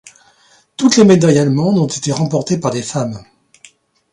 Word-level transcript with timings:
Toutes 0.77 0.97
les 0.97 1.03
médailles 1.03 1.37
allemandes 1.37 1.77
ont 1.77 1.85
été 1.85 2.11
remportées 2.11 2.57
par 2.59 2.71
des 2.71 2.81
femmes. 2.81 3.23